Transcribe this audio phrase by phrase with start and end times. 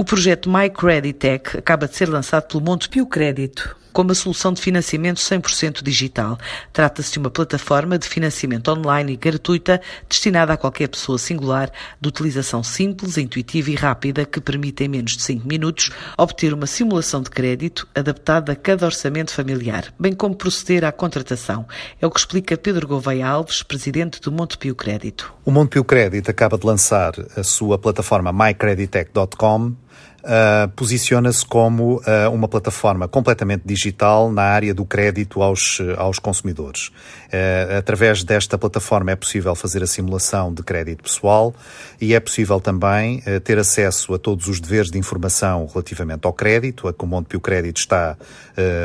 [0.00, 5.18] O projeto MyCreditech acaba de ser lançado pelo Montepio Crédito como a solução de financiamento
[5.18, 6.38] 100% digital.
[6.72, 12.08] Trata-se de uma plataforma de financiamento online e gratuita destinada a qualquer pessoa singular, de
[12.08, 17.22] utilização simples, intuitiva e rápida que permite em menos de 5 minutos obter uma simulação
[17.22, 21.66] de crédito adaptada a cada orçamento familiar, bem como proceder à contratação.
[22.00, 25.32] É o que explica Pedro Gouveia Alves, presidente do Montepio Crédito.
[25.44, 29.74] O Montepio Crédito acaba de lançar a sua plataforma mycreditech.com
[30.20, 36.88] uh, posiciona-se como uh, uma plataforma completamente digital na área do crédito aos, aos consumidores.
[36.88, 41.54] Uh, através desta plataforma é possível fazer a simulação de crédito pessoal
[42.00, 46.88] e é possível também ter acesso a todos os deveres de informação relativamente ao crédito,
[46.88, 46.94] a
[47.28, 48.16] que o Crédito está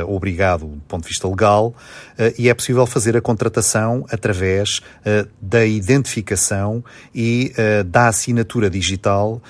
[0.07, 1.73] obrigado do ponto de vista legal,
[2.38, 4.81] e é possível fazer a contratação através
[5.41, 7.54] da identificação e
[7.85, 9.41] da assinatura digital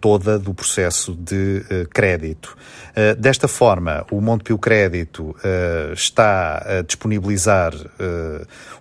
[0.00, 2.56] toda do processo processo de uh, crédito.
[2.90, 7.72] Uh, desta forma, o Montepio Crédito uh, está a disponibilizar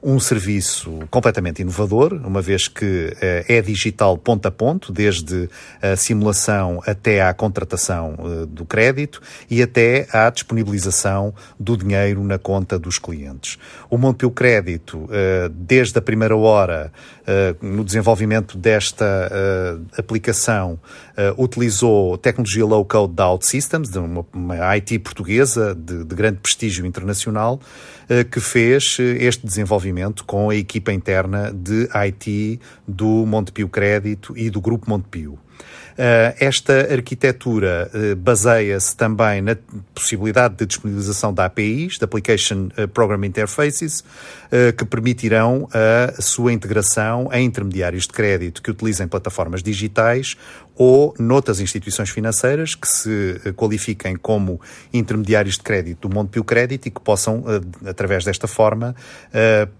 [0.02, 5.50] um serviço completamente inovador, uma vez que é digital ponto a ponto, desde
[5.82, 8.16] a simulação até à contratação
[8.48, 13.58] do crédito e até à disponibilização do dinheiro na conta dos clientes.
[13.90, 15.10] O Montepio Crédito,
[15.52, 16.92] desde a primeira hora
[17.62, 19.30] no desenvolvimento desta
[19.98, 20.80] aplicação,
[21.38, 27.60] utilizou tecnologia low-code da OutSystems, de uma, uma IT portuguesa de, de grande prestígio internacional,
[28.10, 34.38] uh, que fez eh, este desenvolvimento com a equipa interna de IT do Montepio Crédito
[34.38, 35.40] e do Grupo Montepio.
[36.02, 39.58] Eh, esta arquitetura eh, baseia-se também na
[39.94, 44.02] possibilidade de disponibilização de APIs, de Application eh, Program Interfaces,
[44.76, 50.36] que permitirão a sua integração em intermediários de crédito que utilizem plataformas digitais
[50.76, 54.60] ou noutras instituições financeiras que se qualifiquem como
[54.92, 57.44] intermediários de crédito do Montepio Crédito e que possam,
[57.86, 58.96] através desta forma,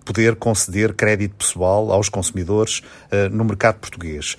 [0.06, 2.84] poder conceder crédito pessoal aos consumidores
[3.32, 4.38] no mercado português.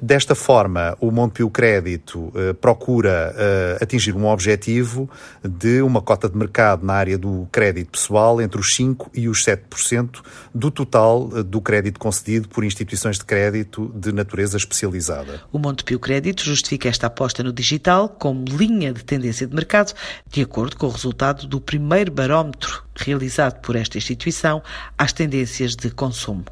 [0.00, 5.08] Desta forma, o Montepio Crédito uh, procura uh, atingir um objetivo
[5.44, 9.44] de uma cota de mercado na área do crédito pessoal entre os 5% e os
[9.44, 10.22] 7%
[10.54, 15.42] do total uh, do crédito concedido por instituições de crédito de natureza especializada.
[15.52, 19.92] O Montepio Crédito justifica esta aposta no digital como linha de tendência de mercado,
[20.30, 24.62] de acordo com o resultado do primeiro barómetro realizado por esta instituição
[24.96, 26.46] às tendências de consumo.